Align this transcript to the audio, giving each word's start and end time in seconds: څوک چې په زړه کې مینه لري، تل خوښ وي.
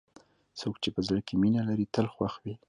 څوک 0.59 0.75
چې 0.83 0.89
په 0.95 1.01
زړه 1.07 1.19
کې 1.27 1.33
مینه 1.41 1.61
لري، 1.69 1.85
تل 1.93 2.07
خوښ 2.13 2.33
وي. 2.43 2.53